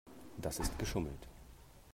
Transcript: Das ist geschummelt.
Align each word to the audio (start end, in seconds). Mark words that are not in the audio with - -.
Das 0.35 0.57
ist 0.59 0.79
geschummelt. 0.79 1.27